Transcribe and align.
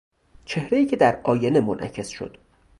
چهرهای 0.45 0.85
که 0.85 0.95
در 0.95 1.21
آینه 1.23 1.59
منعکس 1.61 2.07
شد 2.09 2.37